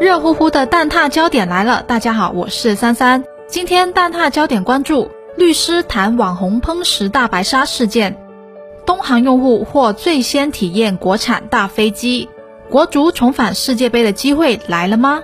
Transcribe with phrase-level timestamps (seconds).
[0.00, 3.22] 热乎乎的蛋挞焦点来了，大家好，我是三三。
[3.46, 8.16] 今天蛋挞焦点关注律师谈网红烹食大白鲨事件，
[8.86, 12.30] 东航用户或最先体验国产大飞机，
[12.70, 15.22] 国足重返世界杯的机会来了吗？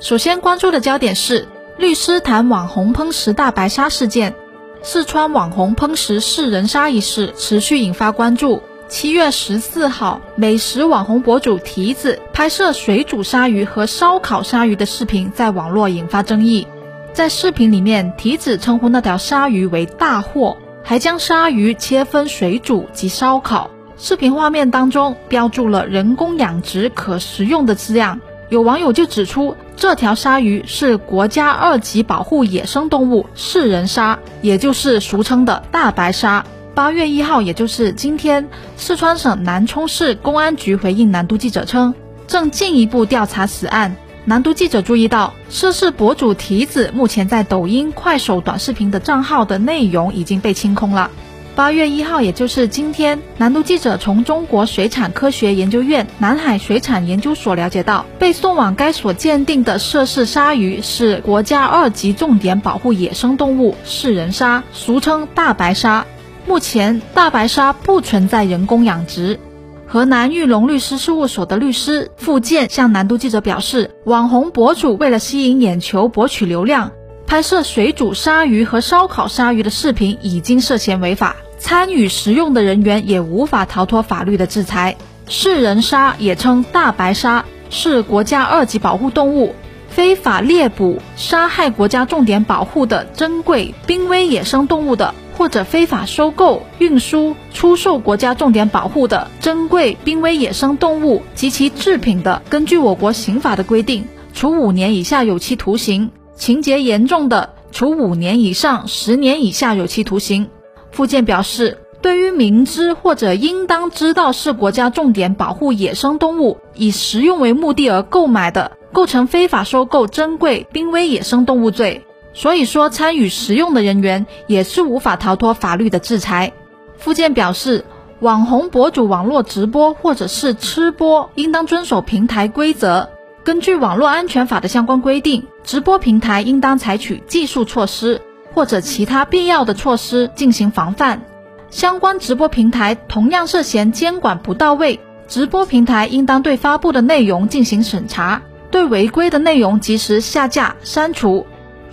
[0.00, 1.46] 首先关注的焦点是
[1.78, 4.34] 律师谈网红烹食大白鲨事件，
[4.82, 8.60] 四川网红烹食四人鲨一事持续引发关注。
[8.88, 16.68] 七月十四号，美食网红博主提子拍摄水煮鲨鱼和烧烤鲨鱼的视频在网络引发争议。
[17.12, 23.70] 在视频里面，提子称呼那条鲨鱼为大货，还将鲨鱼切分水煮及烧烤。
[23.98, 28.20] 视频画面当中标注了“人工养殖可食用”的字样。
[28.50, 36.44] 有网友就指出，这条鲨鱼是国家二级保护野生动物噬人鲨，也就是俗称的大白鲨。
[36.76, 41.94] 八月一号，也就是今天，四川省南充市公安局回应南都记者称，
[42.26, 43.96] 正进一步调查此案。
[44.26, 51.10] 南都记者注意到，涉事博主提子目前在抖音、快手短视频的账号的内容已经被清空了。
[51.54, 66.04] 八月一号，也就是今天，南都记者从中国水产科学研究院南海水产研究所了解到，被送往该所鉴定的涉事鲨鱼是国家二级重点保护野生动物噬人鲨，俗称大白鲨。
[66.46, 69.40] 目前，大白鲨不存在人工养殖。
[69.84, 76.92] 河南玉龙律师事务所的律师付建向南都记者表示，网红博主为了吸引眼球、博取流量，
[77.26, 84.96] 拍摄水煮鲨鱼和烧烤鲨鱼的视频已经涉嫌违法，参与食用的人员也无法逃脱法律的制裁。
[85.28, 89.52] 噬人鲨也称大白鲨，是国家二级保护动物，
[89.88, 95.12] 非法猎捕、杀害国家重点保护的珍贵濒危野生动物的。
[95.36, 110.48] 或者非法收购、运输、出售国家重点保护的珍贵濒危野生动物及其制品的，根据我国刑法的规定，处五年以下有期徒刑；情节严重的，处五年以上十年以下有期徒刑。
[110.90, 122.06] 附件表示，对于明知或者应当知道是国家重点保护野生动物，以食用为目的而购买的，构成非法收购珍贵濒危野生动物罪。
[122.36, 126.52] 所以说，参与食用的人员也是无法逃脱法律的制裁。
[126.98, 127.86] 附件表示，
[128.20, 133.08] 网红博主网络直播或者是吃播，应当遵守平台规则。
[133.42, 138.20] 根据网络安全法的相关规定，直播平台应当采取技术措施
[138.52, 141.22] 或者其他必要的措施进行防范。
[141.70, 151.46] 相关直播平台同样涉嫌监管不到位，直播平台应当对发布的内容进行审查，对违规的内容及时下架删除。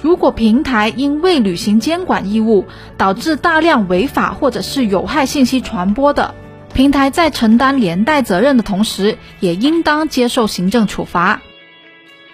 [0.04, 2.66] 如果平台因未履行监管义务，
[2.98, 6.36] 导致大量违法或者是有害信息传播的，
[6.74, 11.40] 平台在承担连带责任的同时，也应当接受行政处罚。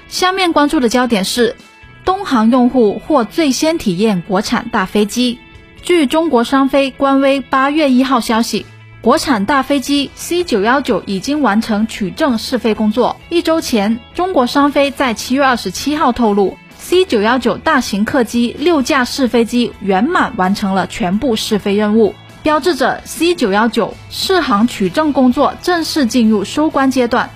[0.07, 1.55] 下面关注的焦点是，
[2.03, 5.37] 东航用户或最先体验国产大飞机。
[5.83, 8.65] 据中国商飞官微八月一号消息，
[9.03, 13.17] 国产大飞机 C 九幺九已经完成取证试飞工作。
[13.29, 16.57] 一周前，中国商飞在七月二十七号透露。
[16.89, 27.29] C 九幺九大型客机六架试飞机圆满完成了全部试飞任务，标志着 C 九幺九试航取证工作正式进入收官阶段。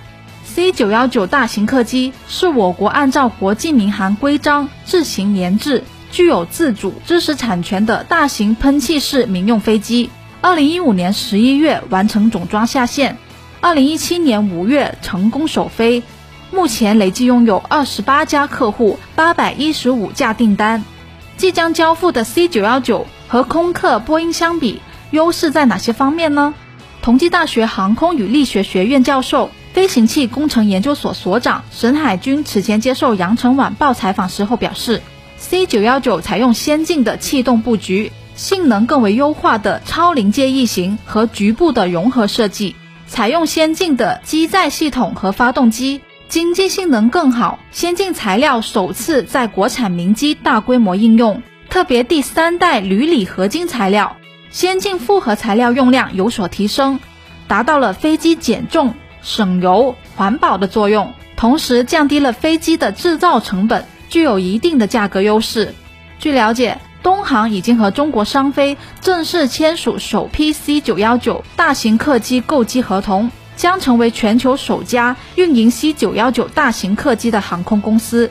[0.43, 10.09] C 九幺九大型客机是我国按照国际民航规章自行研制、具有自主知识产权的大型喷气式民用飞机。
[10.41, 13.19] 二零一五年十一月完成总装下线，
[13.61, 16.01] 二零一七年五月成功首飞。
[16.53, 20.83] 目前累计拥有二十八家客户，八百一十五架订单。
[21.35, 26.53] 即将交付的 C 九幺九和空客、波音相比，优势在哪些方面呢？
[27.01, 35.01] 同济大学航空与力学学院教授、飞行器工程研究所所长沈海军此前接受羊城晚报采访时候表示
[35.39, 42.75] ，C 九幺九采用先进的气动布局，性能更为优化的超临界翼型和局部的融合设计，
[43.07, 46.01] 采用先进的机载系统和发动机。
[46.33, 54.15] 经济性能更好，先进材料首次在国产民机大规模应用，特别第三代铝锂合金材料，
[54.49, 56.99] 先进复合材料用量有所提升，
[57.47, 65.75] 达到了飞机减重、省油、环保的作用，同时降低了飞机的制造成本，具有一定的价格优势。
[66.17, 73.29] 据了解，东航已经和中国商飞正式签署首批 C 九幺九大型客机购机合同。
[73.55, 78.29] 将成为全球首家运营 C 九幺九大型客机的航空公司。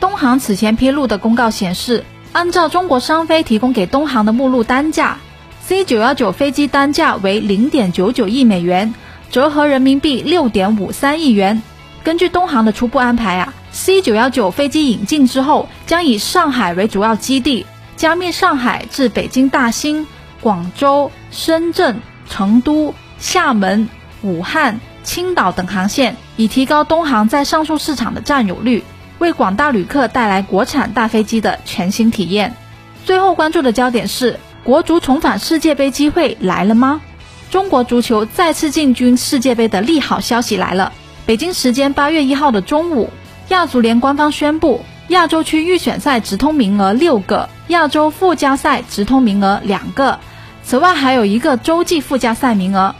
[0.00, 5.18] 东航此前披露的公告显示，按照中国商飞提供给东航的目录单价
[5.64, 8.94] ，C 九幺九飞机单价为零点九九亿美元，
[9.30, 11.62] 折合人民币六点五三亿元。
[12.04, 17.66] 根据东航的初步安排啊 C 九幺九飞机引进之后，将以上海为主要基地，
[17.96, 20.06] 加密上海至北京大兴、
[20.40, 23.88] 广州、深圳、成都、厦门、
[24.22, 28.84] 武汉、青岛等航线，以提高东航在上述市场的占有率，
[29.18, 32.54] 为广大旅客带来国产大飞机的全新体验。
[33.04, 37.00] 最后关注的焦点是，国足重返世界杯机会来了吗？
[37.50, 40.92] 中国足球再次进军世界杯的利好消息来了。
[41.24, 43.10] 北京时间八月一号的中午。
[43.48, 50.18] 亚足联官方宣布，亚洲区预选赛直通名额六个，亚洲附加赛直通名额两个，
[50.62, 52.94] 此外还有一个洲际附加赛名额。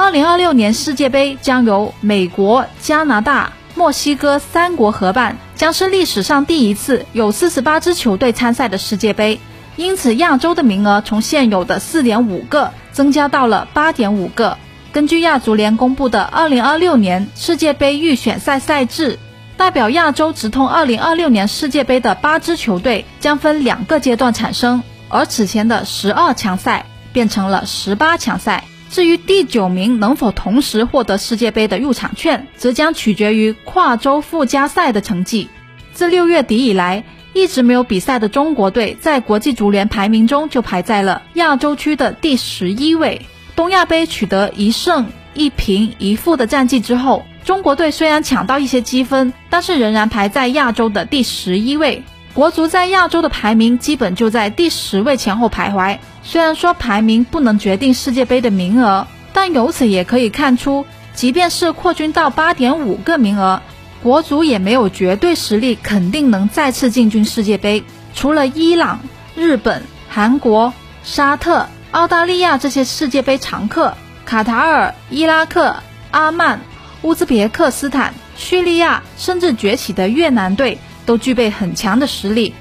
[0.00, 9.40] 二零二六年世界杯将由美国、加拿大、墨西哥三国合办，将是历史上第一次有四十八支球队参赛的世界杯。
[9.74, 14.56] 因此，亚洲的名额从现有的四点五个增加到了八点五个。
[14.92, 19.18] 根据亚足联公布的二零二六年世界杯预选赛赛制。
[19.56, 28.62] 代表亚洲直通2026年世界杯的八支球队将分两个阶段产生，而此前的十二强赛变成了十八强赛。
[28.90, 35.48] 至于第九名能否同时获得世界杯的入场券，则将取决于跨洲附加赛的成绩。
[35.92, 37.04] 自六月底以来，
[37.34, 43.20] 一直没有比赛的中国队在国际足联排名中就排在了亚洲区的第十一位。
[43.54, 47.24] 东亚杯取得一胜一平一负的战绩之后。
[47.44, 52.02] 中国队虽然抢到一些积分，但是仍然排在亚洲的第十一位。
[52.34, 55.98] 国足在亚洲的排名基本就在第十位前后徘徊。
[56.30, 60.84] 虽然说排名不能决定世界杯的名额，但由此也可以看出，
[61.14, 63.62] 即便是扩军到八点五个名额，
[64.02, 67.82] 国足也没有绝对实力，肯定能再次进军世界杯。
[68.14, 69.00] 除了伊朗、
[69.34, 73.94] 日本、韩国、沙特、澳大利亚这些世界杯常客，
[74.26, 75.76] 卡塔尔、伊拉克、
[76.10, 76.60] 阿曼。
[77.00, 80.76] 乌兹别克斯坦、叙利亚，甚至崛起的越南队
[81.06, 82.52] 都具备很强的实力。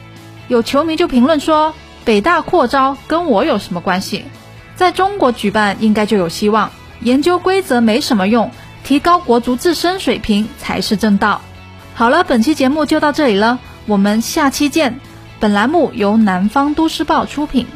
[0.48, 1.74] 有球迷就评论说
[2.08, 4.24] ：“北大扩招跟我有什么关系？
[4.78, 6.72] 在中国举办应该就有希望。
[7.02, 8.50] 研究规则没什么用，
[8.86, 11.42] 提高国足自身水平才是正道。”
[11.94, 15.02] 好了，本期节目就到这里了，我们下期见。
[15.42, 17.68] 本栏目由南方都市报出品。